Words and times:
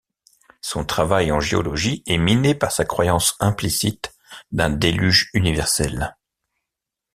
Son 0.61 0.83
travail 0.83 1.31
en 1.31 1.39
géologie 1.39 2.01
est 2.07 2.17
miné 2.17 2.55
par 2.55 2.71
sa 2.71 2.85
croyance 2.85 3.35
implicite 3.39 4.15
d'un 4.51 4.71
déluge 4.71 5.29
universel. 5.35 6.15